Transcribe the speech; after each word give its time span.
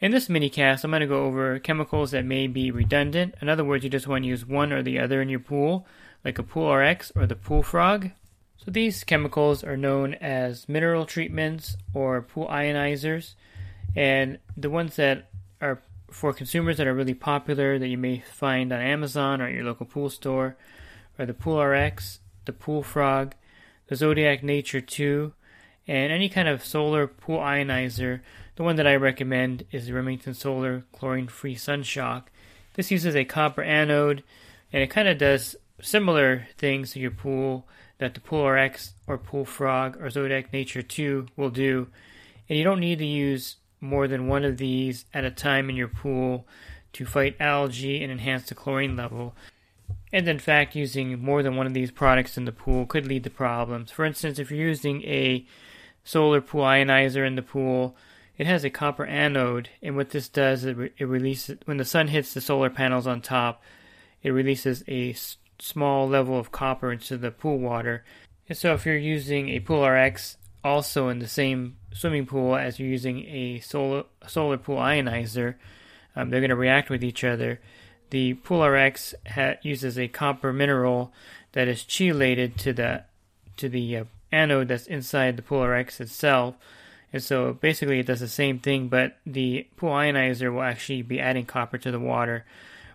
In 0.00 0.12
this 0.12 0.28
minicast, 0.28 0.82
I'm 0.82 0.92
going 0.92 1.00
to 1.00 1.06
go 1.06 1.24
over 1.26 1.58
chemicals 1.58 2.12
that 2.12 2.24
may 2.24 2.46
be 2.46 2.70
redundant. 2.70 3.34
In 3.42 3.50
other 3.50 3.64
words, 3.64 3.84
you 3.84 3.90
just 3.90 4.06
want 4.06 4.24
to 4.24 4.28
use 4.28 4.46
one 4.46 4.72
or 4.72 4.82
the 4.82 4.98
other 4.98 5.20
in 5.20 5.28
your 5.28 5.40
pool, 5.40 5.86
like 6.24 6.38
a 6.38 6.42
Pool 6.42 6.74
RX 6.74 7.12
or 7.14 7.26
the 7.26 7.36
Pool 7.36 7.62
Frog. 7.62 8.10
So 8.56 8.70
these 8.70 9.04
chemicals 9.04 9.62
are 9.62 9.76
known 9.76 10.14
as 10.14 10.66
mineral 10.70 11.04
treatments 11.04 11.76
or 11.92 12.22
pool 12.22 12.46
ionizers, 12.46 13.34
and 13.94 14.38
the 14.56 14.70
ones 14.70 14.96
that 14.96 15.28
are 15.60 15.82
for 16.10 16.32
consumers 16.32 16.78
that 16.78 16.86
are 16.86 16.94
really 16.94 17.12
popular 17.12 17.78
that 17.78 17.88
you 17.88 17.98
may 17.98 18.20
find 18.20 18.72
on 18.72 18.80
Amazon 18.80 19.42
or 19.42 19.48
at 19.48 19.52
your 19.52 19.64
local 19.64 19.84
pool 19.84 20.08
store 20.08 20.56
are 21.18 21.26
the 21.26 21.34
Pool 21.34 21.62
RX, 21.62 22.20
the 22.46 22.54
Pool 22.54 22.82
Frog, 22.82 23.34
the 23.88 23.96
Zodiac 23.96 24.42
Nature 24.42 24.80
2, 24.80 25.34
and 25.86 26.10
any 26.10 26.30
kind 26.30 26.48
of 26.48 26.64
solar 26.64 27.06
pool 27.06 27.38
ionizer 27.38 28.20
the 28.60 28.64
one 28.64 28.76
that 28.76 28.86
I 28.86 28.94
recommend 28.96 29.64
is 29.70 29.86
the 29.86 29.94
Remington 29.94 30.34
Solar 30.34 30.84
Chlorine 30.92 31.28
Free 31.28 31.56
Sunshock. 31.56 32.24
This 32.74 32.90
uses 32.90 33.16
a 33.16 33.24
copper 33.24 33.62
anode 33.62 34.22
and 34.70 34.82
it 34.82 34.90
kind 34.90 35.08
of 35.08 35.16
does 35.16 35.56
similar 35.80 36.46
things 36.58 36.92
to 36.92 37.00
your 37.00 37.10
pool 37.10 37.66
that 37.96 38.12
the 38.12 38.20
Pool 38.20 38.46
RX 38.46 38.92
or 39.06 39.16
Pool 39.16 39.46
Frog 39.46 39.96
or 39.98 40.10
Zodiac 40.10 40.52
Nature 40.52 40.82
2 40.82 41.28
will 41.38 41.48
do. 41.48 41.88
And 42.50 42.58
you 42.58 42.62
don't 42.62 42.80
need 42.80 42.98
to 42.98 43.06
use 43.06 43.56
more 43.80 44.06
than 44.06 44.28
one 44.28 44.44
of 44.44 44.58
these 44.58 45.06
at 45.14 45.24
a 45.24 45.30
time 45.30 45.70
in 45.70 45.76
your 45.76 45.88
pool 45.88 46.46
to 46.92 47.06
fight 47.06 47.36
algae 47.40 48.02
and 48.02 48.12
enhance 48.12 48.46
the 48.50 48.54
chlorine 48.54 48.94
level. 48.94 49.34
And 50.12 50.28
in 50.28 50.38
fact, 50.38 50.76
using 50.76 51.18
more 51.18 51.42
than 51.42 51.56
one 51.56 51.66
of 51.66 51.72
these 51.72 51.90
products 51.90 52.36
in 52.36 52.44
the 52.44 52.52
pool 52.52 52.84
could 52.84 53.06
lead 53.06 53.24
to 53.24 53.30
problems. 53.30 53.90
For 53.90 54.04
instance, 54.04 54.38
if 54.38 54.50
you're 54.50 54.68
using 54.68 55.02
a 55.04 55.46
solar 56.04 56.42
pool 56.42 56.64
ionizer 56.64 57.26
in 57.26 57.36
the 57.36 57.42
pool, 57.42 57.96
it 58.40 58.46
has 58.46 58.64
a 58.64 58.70
copper 58.70 59.04
anode, 59.04 59.68
and 59.82 59.96
what 59.96 60.08
this 60.08 60.26
does, 60.26 60.64
it, 60.64 60.74
re- 60.74 60.92
it 60.96 61.04
releases 61.04 61.58
when 61.66 61.76
the 61.76 61.84
sun 61.84 62.08
hits 62.08 62.32
the 62.32 62.40
solar 62.40 62.70
panels 62.70 63.06
on 63.06 63.20
top, 63.20 63.62
it 64.22 64.30
releases 64.30 64.82
a 64.88 65.10
s- 65.10 65.36
small 65.58 66.08
level 66.08 66.38
of 66.38 66.50
copper 66.50 66.90
into 66.90 67.18
the 67.18 67.30
pool 67.30 67.58
water. 67.58 68.02
And 68.48 68.56
so, 68.56 68.72
if 68.72 68.86
you're 68.86 68.96
using 68.96 69.50
a 69.50 69.60
Pool 69.60 69.86
RX 69.86 70.38
also 70.64 71.10
in 71.10 71.18
the 71.18 71.28
same 71.28 71.76
swimming 71.92 72.24
pool 72.24 72.56
as 72.56 72.80
you're 72.80 72.88
using 72.88 73.26
a 73.26 73.60
solar 73.60 74.04
solar 74.26 74.56
pool 74.56 74.78
ionizer, 74.78 75.56
um, 76.16 76.30
they're 76.30 76.40
going 76.40 76.48
to 76.48 76.56
react 76.56 76.88
with 76.88 77.04
each 77.04 77.22
other. 77.22 77.60
The 78.08 78.32
Pool 78.32 78.66
RX 78.66 79.14
ha- 79.26 79.56
uses 79.60 79.98
a 79.98 80.08
copper 80.08 80.50
mineral 80.50 81.12
that 81.52 81.68
is 81.68 81.82
chelated 81.82 82.56
to 82.56 82.72
the 82.72 83.04
to 83.58 83.68
the 83.68 83.98
uh, 83.98 84.04
anode 84.32 84.68
that's 84.68 84.86
inside 84.86 85.36
the 85.36 85.42
Pool 85.42 85.66
RX 85.66 86.00
itself 86.00 86.54
and 87.12 87.22
so 87.22 87.54
basically 87.54 87.98
it 87.98 88.06
does 88.06 88.20
the 88.20 88.28
same 88.28 88.58
thing, 88.58 88.88
but 88.88 89.16
the 89.26 89.66
pool 89.76 89.90
ionizer 89.90 90.52
will 90.52 90.62
actually 90.62 91.02
be 91.02 91.20
adding 91.20 91.44
copper 91.44 91.78
to 91.78 91.90
the 91.90 91.98
water, 91.98 92.44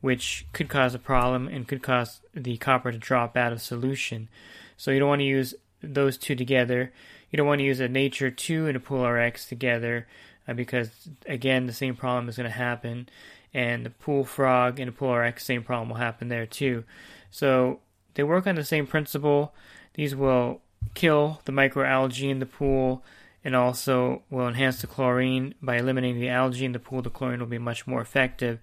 which 0.00 0.46
could 0.52 0.68
cause 0.68 0.94
a 0.94 0.98
problem 0.98 1.48
and 1.48 1.68
could 1.68 1.82
cause 1.82 2.20
the 2.34 2.56
copper 2.56 2.90
to 2.90 2.98
drop 2.98 3.36
out 3.36 3.52
of 3.52 3.60
solution. 3.60 4.28
So 4.76 4.90
you 4.90 4.98
don't 4.98 5.08
want 5.08 5.20
to 5.20 5.26
use 5.26 5.54
those 5.82 6.16
two 6.16 6.34
together. 6.34 6.92
You 7.30 7.36
don't 7.36 7.46
want 7.46 7.58
to 7.58 7.64
use 7.64 7.80
a 7.80 7.88
Nature 7.88 8.30
2 8.30 8.66
and 8.68 8.76
a 8.76 8.80
Pool 8.80 9.06
RX 9.06 9.46
together 9.46 10.06
uh, 10.46 10.54
because, 10.54 10.90
again, 11.26 11.66
the 11.66 11.72
same 11.72 11.94
problem 11.94 12.28
is 12.28 12.36
going 12.36 12.48
to 12.48 12.56
happen. 12.56 13.08
And 13.52 13.84
the 13.84 13.90
Pool 13.90 14.24
Frog 14.24 14.78
and 14.80 14.88
the 14.88 14.92
Pool 14.92 15.14
RX, 15.14 15.44
same 15.44 15.62
problem 15.62 15.90
will 15.90 15.96
happen 15.96 16.28
there 16.28 16.46
too. 16.46 16.84
So 17.30 17.80
they 18.14 18.22
work 18.22 18.46
on 18.46 18.54
the 18.54 18.64
same 18.64 18.86
principle. 18.86 19.52
These 19.94 20.16
will 20.16 20.60
kill 20.94 21.40
the 21.44 21.52
microalgae 21.52 22.30
in 22.30 22.38
the 22.38 22.46
pool 22.46 23.04
and 23.44 23.54
also 23.54 24.22
will 24.30 24.48
enhance 24.48 24.80
the 24.80 24.86
chlorine 24.86 25.54
by 25.62 25.76
eliminating 25.76 26.20
the 26.20 26.28
algae 26.28 26.64
in 26.64 26.72
the 26.72 26.78
pool. 26.78 27.02
The 27.02 27.10
chlorine 27.10 27.40
will 27.40 27.46
be 27.46 27.58
much 27.58 27.86
more 27.86 28.00
effective. 28.00 28.58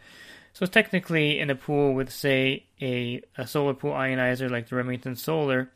So 0.54 0.66
technically, 0.66 1.40
in 1.40 1.50
a 1.50 1.56
pool 1.56 1.94
with 1.94 2.12
say 2.12 2.66
a, 2.82 3.22
a 3.38 3.46
solar 3.46 3.74
pool 3.74 3.92
ionizer 3.92 4.50
like 4.50 4.70
the 4.70 4.76
Remington 4.76 5.16
Solar 5.16 5.70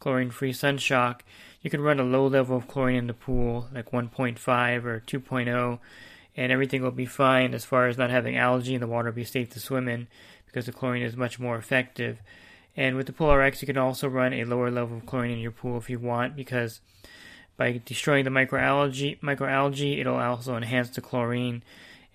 chlorine-free 0.00 0.52
Sunshock, 0.52 1.20
you 1.60 1.70
can 1.70 1.80
run 1.80 2.00
a 2.00 2.04
low 2.04 2.26
level 2.26 2.56
of 2.56 2.66
chlorine 2.66 2.96
in 2.96 3.06
the 3.06 3.14
pool, 3.14 3.68
like 3.72 3.92
1.5 3.92 4.84
or 4.84 5.00
2.0, 5.06 5.78
and 6.36 6.50
everything 6.50 6.82
will 6.82 6.90
be 6.90 7.06
fine 7.06 7.54
as 7.54 7.64
far 7.64 7.86
as 7.86 7.96
not 7.96 8.10
having 8.10 8.36
algae 8.36 8.74
and 8.74 8.82
the 8.82 8.88
water 8.88 9.10
will 9.10 9.16
be 9.16 9.24
safe 9.24 9.50
to 9.50 9.60
swim 9.60 9.86
in 9.86 10.08
because 10.46 10.66
the 10.66 10.72
chlorine 10.72 11.02
is 11.02 11.16
much 11.16 11.38
more 11.38 11.56
effective. 11.56 12.20
And 12.76 12.96
with 12.96 13.06
the 13.06 13.12
Pool 13.12 13.34
RX, 13.34 13.62
you 13.62 13.66
can 13.66 13.78
also 13.78 14.08
run 14.08 14.32
a 14.32 14.44
lower 14.44 14.70
level 14.70 14.96
of 14.96 15.06
chlorine 15.06 15.30
in 15.30 15.38
your 15.38 15.50
pool 15.52 15.76
if 15.76 15.88
you 15.88 15.98
want 15.98 16.34
because 16.34 16.80
by 17.62 17.80
destroying 17.84 18.24
the 18.24 18.30
microalgae, 18.30 19.20
microalgae, 19.20 20.00
it'll 20.00 20.16
also 20.16 20.56
enhance 20.56 20.90
the 20.90 21.00
chlorine, 21.00 21.62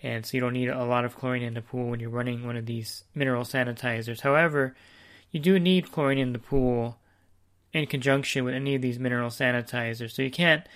and 0.04 0.26
so 0.26 0.36
you 0.36 0.42
don't 0.42 0.52
need 0.52 0.68
a 0.68 0.84
lot 0.84 1.06
of 1.06 1.16
chlorine 1.16 1.42
in 1.42 1.54
the 1.54 1.62
pool 1.62 1.88
when 1.88 2.02
you're 2.02 2.10
running 2.10 2.46
one 2.46 2.58
of 2.58 2.66
these 2.66 3.06
mineral 3.16 3.46
sanitizers. 3.46 4.20
However, 4.20 4.76
you 5.32 5.40
do 5.40 5.58
need 5.58 5.90
chlorine 5.90 6.18
in 6.18 6.34
the 6.34 6.40
pool 6.40 6.98
in 7.72 7.86
conjunction 7.86 8.44
with 8.44 8.56
any 8.56 8.76
of 8.76 8.82
these 8.82 9.00
mineral 9.00 9.30
sanitizers. 9.30 10.12
So 10.12 10.22
you 10.22 10.32
can't 10.32 10.68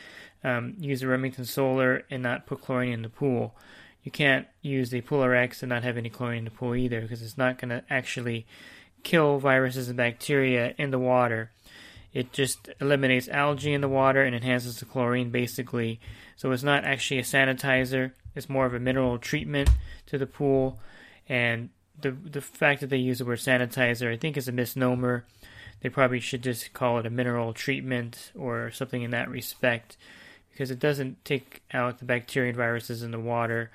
um, 0.42 0.76
use 0.80 1.04
a 1.04 1.08
Remington 1.08 1.44
Solar 1.44 2.06
and 2.10 2.24
not 2.24 2.46
put 2.46 2.62
chlorine 2.62 2.94
in 2.94 3.02
the 3.02 3.10
pool. 3.10 3.54
You 4.04 4.12
can't 4.12 4.48
use 4.62 4.90
the 4.90 5.02
Pool 5.02 5.22
X 5.24 5.62
and 5.62 5.70
not 5.70 5.84
have 5.84 5.98
any 5.98 6.10
chlorine 6.10 6.40
in 6.40 6.46
the 6.46 6.52
pool 6.52 6.76
either 6.76 7.02
because 7.02 7.22
it's 7.22 7.38
not 7.38 7.58
going 7.58 7.72
to 7.72 7.84
actually 7.90 8.46
kill 9.04 9.38
viruses 9.38 9.90
and 9.90 9.98
bacteria 9.98 10.74
in 10.78 10.92
the 10.92 11.00
water. 11.00 11.52
It 12.14 12.34
just 12.34 12.70
eliminates 12.80 13.30
algae 13.30 13.74
in 13.74 13.82
the 13.82 13.88
water 13.88 14.22
and 14.24 14.36
enhances 14.36 14.80
the 14.80 14.86
chlorine 14.86 15.30
basically. 15.30 16.00
So 16.36 16.52
it's 16.52 16.64
not 16.64 16.84
actually 16.84 17.20
a 17.20 17.24
sanitizer, 17.24 18.12
it's 18.36 18.50
more 18.50 18.66
of 18.66 18.74
a 18.74 18.80
mineral 18.80 19.18
treatment 19.18 19.70
to 20.08 20.18
the 20.18 20.28
pool. 20.28 20.80
And 21.30 21.70
the 22.00 22.12
the 22.12 22.42
fact 22.42 22.82
that 22.82 22.90
they 22.90 22.98
use 22.98 23.20
the 23.20 23.26
word 23.26 23.40
sanitizer, 23.40 24.12
I 24.12 24.18
think, 24.18 24.38
is 24.38 24.48
a 24.48 24.52
misnomer. 24.52 25.26
They 25.82 25.90
probably 25.90 26.20
should 26.20 26.44
just 26.44 26.74
call 26.74 27.00
it 27.00 27.06
a 27.06 27.10
mineral 27.10 27.54
treatment 27.54 28.32
or 28.38 28.72
something 28.72 29.02
in 29.02 29.12
that 29.12 29.30
respect 29.30 29.98
because 30.52 30.70
it 30.70 30.80
doesn't 30.80 31.24
take 31.26 31.64
out 31.74 32.00
the 32.00 32.06
bacteria 32.06 32.50
and 32.50 32.58
viruses 32.58 33.02
in 33.02 33.12
the 33.12 33.20
water 33.20 33.72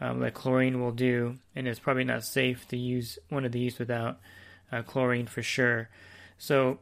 um, 0.00 0.20
like 0.20 0.34
chlorine 0.34 0.80
will 0.80 0.92
do, 0.92 1.38
and 1.56 1.66
it's 1.66 1.80
probably 1.80 2.04
not 2.04 2.24
safe 2.24 2.66
to 2.68 2.76
use 2.76 3.18
one 3.28 3.44
of 3.44 3.52
these 3.52 3.78
without 3.78 4.18
uh, 4.70 4.82
chlorine 4.82 5.26
for 5.26 5.42
sure. 5.42 5.88
So 6.38 6.78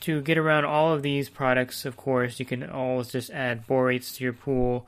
to 0.00 0.20
get 0.20 0.38
around 0.38 0.64
all 0.64 0.92
of 0.92 1.02
these 1.02 1.28
products, 1.28 1.84
of 1.84 1.96
course, 1.96 2.38
you 2.38 2.46
can 2.46 2.68
always 2.68 3.08
just 3.08 3.30
add 3.30 3.66
borates 3.66 4.16
to 4.16 4.24
your 4.24 4.32
pool 4.32 4.86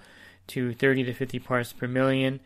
to 0.48 0.72
30 0.74 1.04
to 1.04 1.14
50 1.14 1.38
parts 1.38 1.72
per 1.72 1.86
million, 1.86 2.40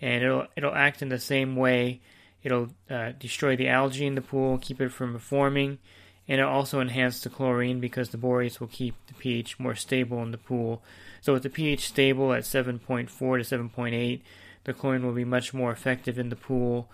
and 0.00 0.22
it'll 0.22 0.46
it'll 0.56 0.74
act 0.74 1.02
in 1.02 1.08
the 1.08 1.18
same 1.18 1.56
way. 1.56 2.00
It'll 2.42 2.68
uh, 2.88 3.12
destroy 3.18 3.56
the 3.56 3.68
algae 3.68 4.06
in 4.06 4.14
the 4.14 4.22
pool, 4.22 4.58
keep 4.58 4.80
it 4.80 4.92
from 4.92 5.18
forming, 5.18 5.78
and 6.26 6.40
it'll 6.40 6.52
also 6.52 6.80
enhance 6.80 7.20
the 7.20 7.28
chlorine 7.28 7.80
because 7.80 8.10
the 8.10 8.18
borates 8.18 8.60
will 8.60 8.68
keep 8.68 8.94
the 9.08 9.14
pH 9.14 9.58
more 9.58 9.74
stable 9.74 10.22
in 10.22 10.30
the 10.30 10.38
pool. 10.38 10.82
So 11.20 11.34
with 11.34 11.42
the 11.42 11.50
pH 11.50 11.88
stable 11.88 12.32
at 12.32 12.44
7.4 12.44 13.08
to 13.08 13.58
7.8, 13.58 14.20
the 14.64 14.72
chlorine 14.72 15.04
will 15.04 15.12
be 15.12 15.24
much 15.24 15.52
more 15.52 15.70
effective 15.70 16.18
in 16.18 16.30
the 16.30 16.36
pool, 16.36 16.88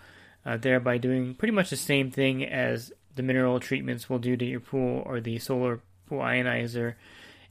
uh, 0.45 0.57
thereby 0.57 0.97
doing 0.97 1.33
pretty 1.33 1.53
much 1.53 1.69
the 1.69 1.77
same 1.77 2.11
thing 2.11 2.43
as 2.43 2.91
the 3.17 3.23
mineral 3.23 3.59
treatments 3.59 4.09
will 4.09 4.19
do 4.19 4.37
to 4.37 4.45
your 4.45 4.59
pool 4.59 5.03
or 5.05 5.19
the 5.19 5.37
solar 5.39 5.81
pool 6.07 6.19
ionizer. 6.19 6.95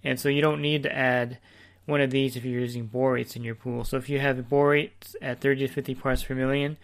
And 0.03 0.19
so 0.19 0.29
you 0.29 0.41
don't 0.41 0.63
need 0.63 0.83
to 0.85 0.97
add 0.97 1.39
one 1.85 2.01
of 2.01 2.11
these 2.11 2.37
if 2.37 2.45
you're 2.45 2.61
using 2.61 2.89
borates 2.89 3.37
in 3.37 3.45
your 3.45 3.55
pool. 3.55 3.85
So 3.85 3.97
if 3.97 4.09
you 4.09 4.19
have 4.19 4.37
borates 4.49 5.15
at 5.23 5.41
30 5.41 5.67
to 5.67 5.73
50 5.73 5.95
parts 5.95 6.25
per 6.25 6.35
million, 6.35 6.77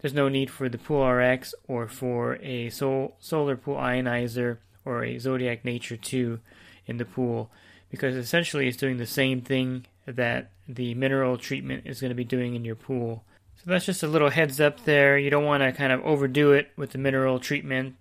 there's 0.00 0.14
no 0.14 0.28
need 0.28 0.50
for 0.50 0.68
the 0.68 0.78
Pool 0.78 1.06
RX 1.06 1.54
or 1.68 1.86
for 1.86 2.36
a 2.36 2.70
sol- 2.70 3.16
solar 3.20 3.56
pool 3.56 3.76
ionizer 3.76 4.58
or 4.84 5.04
a 5.04 5.18
Zodiac 5.18 5.64
Nature 5.64 5.96
2 5.96 6.40
in 6.86 6.96
the 6.96 7.04
pool 7.04 7.50
because 7.90 8.14
essentially 8.14 8.66
it's 8.66 8.76
doing 8.76 8.96
the 8.96 9.06
same 9.06 9.40
thing 9.40 9.84
that 10.06 10.50
the 10.68 10.94
mineral 10.94 11.36
treatment 11.36 11.86
is 11.86 12.00
going 12.00 12.10
to 12.10 12.14
be 12.14 12.24
doing 12.24 12.54
in 12.54 12.64
your 12.64 12.76
pool. 12.76 13.24
So 13.62 13.70
that's 13.70 13.84
just 13.84 14.02
a 14.02 14.08
little 14.08 14.30
heads 14.30 14.58
up 14.58 14.84
there. 14.84 15.18
You 15.18 15.28
don't 15.28 15.44
want 15.44 15.62
to 15.62 15.72
kind 15.72 15.92
of 15.92 16.02
overdo 16.02 16.52
it 16.52 16.70
with 16.76 16.92
the 16.92 16.98
mineral 16.98 17.38
treatment 17.38 17.96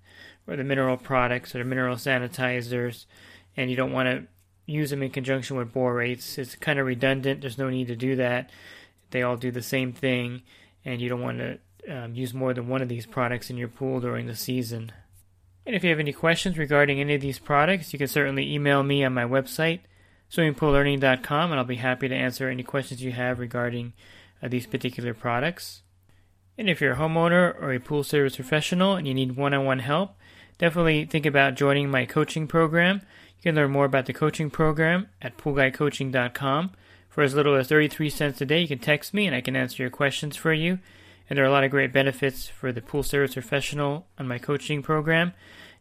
or 0.47 0.55
the 0.55 0.63
mineral 0.63 0.95
products 0.95 1.53
or 1.53 1.57
the 1.57 1.65
mineral 1.65 1.97
sanitizers, 1.97 3.05
and 3.57 3.69
you 3.69 3.75
don't 3.75 3.91
want 3.91 4.07
to 4.07 4.23
use 4.65 4.89
them 4.89 5.03
in 5.03 5.09
conjunction 5.09 5.57
with 5.57 5.73
borates. 5.73 6.37
It's 6.37 6.55
kind 6.55 6.79
of 6.79 6.85
redundant. 6.85 7.41
There's 7.41 7.57
no 7.57 7.69
need 7.69 7.87
to 7.87 7.97
do 7.97 8.15
that. 8.15 8.49
They 9.11 9.21
all 9.21 9.35
do 9.35 9.51
the 9.51 9.61
same 9.61 9.91
thing, 9.91 10.43
and 10.85 11.01
you 11.01 11.09
don't 11.09 11.21
want 11.21 11.39
to 11.39 11.59
um, 11.89 12.15
use 12.15 12.33
more 12.33 12.53
than 12.53 12.69
one 12.69 12.81
of 12.81 12.87
these 12.87 13.05
products 13.05 13.49
in 13.49 13.57
your 13.57 13.67
pool 13.67 13.99
during 13.99 14.27
the 14.27 14.35
season. 14.35 14.93
And 15.65 15.75
if 15.75 15.83
you 15.83 15.89
have 15.89 15.99
any 15.99 16.13
questions 16.13 16.57
regarding 16.57 17.01
any 17.01 17.15
of 17.15 17.21
these 17.21 17.37
products, 17.37 17.91
you 17.91 17.99
can 17.99 18.07
certainly 18.07 18.53
email 18.53 18.81
me 18.81 19.03
on 19.03 19.13
my 19.13 19.25
website, 19.25 19.81
swimmingpoollearning.com, 20.31 21.51
and 21.51 21.59
I'll 21.59 21.65
be 21.65 21.75
happy 21.75 22.07
to 22.07 22.15
answer 22.15 22.47
any 22.47 22.63
questions 22.63 23.03
you 23.03 23.11
have 23.11 23.39
regarding 23.39 23.91
uh, 24.41 24.47
these 24.47 24.67
particular 24.67 25.13
products. 25.13 25.81
And 26.57 26.69
if 26.69 26.81
you're 26.81 26.93
a 26.93 26.97
homeowner 26.97 27.55
or 27.61 27.73
a 27.73 27.79
pool 27.79 28.03
service 28.03 28.35
professional 28.35 28.95
and 28.95 29.07
you 29.07 29.13
need 29.13 29.37
one 29.37 29.53
on 29.53 29.65
one 29.65 29.79
help, 29.79 30.15
definitely 30.57 31.05
think 31.05 31.25
about 31.25 31.55
joining 31.55 31.89
my 31.89 32.05
coaching 32.05 32.47
program. 32.47 33.01
You 33.37 33.43
can 33.43 33.55
learn 33.55 33.71
more 33.71 33.85
about 33.85 34.05
the 34.05 34.13
coaching 34.13 34.49
program 34.49 35.07
at 35.21 35.37
poolguycoaching.com. 35.37 36.71
For 37.07 37.23
as 37.23 37.33
little 37.33 37.55
as 37.55 37.67
33 37.67 38.09
cents 38.09 38.41
a 38.41 38.45
day, 38.45 38.61
you 38.61 38.67
can 38.67 38.79
text 38.79 39.13
me 39.13 39.25
and 39.25 39.35
I 39.35 39.41
can 39.41 39.55
answer 39.55 39.81
your 39.81 39.89
questions 39.89 40.35
for 40.35 40.51
you. 40.51 40.79
And 41.29 41.37
there 41.37 41.45
are 41.45 41.47
a 41.47 41.51
lot 41.51 41.63
of 41.63 41.71
great 41.71 41.93
benefits 41.93 42.47
for 42.47 42.71
the 42.71 42.81
pool 42.81 43.03
service 43.03 43.35
professional 43.35 44.07
on 44.17 44.27
my 44.27 44.37
coaching 44.37 44.81
program. 44.81 45.33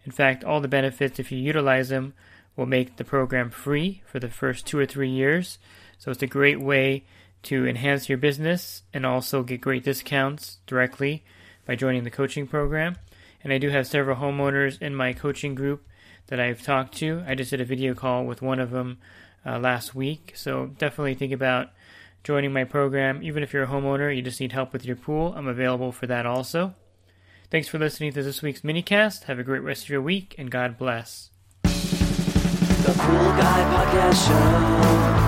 In 0.04 0.12
fact, 0.12 0.44
all 0.44 0.60
the 0.60 0.68
benefits, 0.68 1.18
if 1.18 1.32
you 1.32 1.38
utilize 1.38 1.88
them, 1.88 2.14
will 2.54 2.66
make 2.66 2.96
the 2.96 3.04
program 3.04 3.50
free 3.50 4.02
for 4.06 4.20
the 4.20 4.28
first 4.28 4.66
two 4.66 4.78
or 4.78 4.86
three 4.86 5.10
years. 5.10 5.58
So 5.98 6.10
it's 6.10 6.22
a 6.22 6.26
great 6.26 6.60
way 6.60 7.04
to 7.44 7.66
enhance 7.66 8.08
your 8.08 8.18
business 8.18 8.82
and 8.92 9.06
also 9.06 9.42
get 9.42 9.60
great 9.60 9.84
discounts 9.84 10.58
directly 10.66 11.24
by 11.66 11.76
joining 11.76 12.04
the 12.04 12.10
coaching 12.10 12.46
program. 12.46 12.96
And 13.42 13.52
I 13.52 13.58
do 13.58 13.70
have 13.70 13.86
several 13.86 14.16
homeowners 14.16 14.80
in 14.82 14.94
my 14.94 15.12
coaching 15.12 15.54
group 15.54 15.86
that 16.26 16.40
I've 16.40 16.62
talked 16.62 16.96
to. 16.96 17.22
I 17.26 17.34
just 17.34 17.50
did 17.50 17.60
a 17.60 17.64
video 17.64 17.94
call 17.94 18.24
with 18.24 18.42
one 18.42 18.58
of 18.58 18.70
them 18.70 18.98
uh, 19.46 19.58
last 19.58 19.94
week. 19.94 20.32
So 20.34 20.66
definitely 20.78 21.14
think 21.14 21.32
about 21.32 21.70
joining 22.24 22.52
my 22.52 22.64
program. 22.64 23.22
Even 23.22 23.42
if 23.42 23.52
you're 23.52 23.64
a 23.64 23.68
homeowner, 23.68 24.14
you 24.14 24.22
just 24.22 24.40
need 24.40 24.52
help 24.52 24.72
with 24.72 24.84
your 24.84 24.96
pool, 24.96 25.32
I'm 25.36 25.48
available 25.48 25.92
for 25.92 26.06
that 26.06 26.26
also. 26.26 26.74
Thanks 27.50 27.68
for 27.68 27.78
listening 27.78 28.12
to 28.12 28.22
this 28.22 28.42
week's 28.42 28.60
minicast. 28.60 29.24
Have 29.24 29.38
a 29.38 29.44
great 29.44 29.62
rest 29.62 29.84
of 29.84 29.88
your 29.88 30.02
week, 30.02 30.34
and 30.36 30.50
God 30.50 30.76
bless. 30.76 31.30
The 31.62 31.70
Pool 32.94 33.30
Guy 33.36 33.86
Podcast 33.86 34.26
Show. 34.26 35.27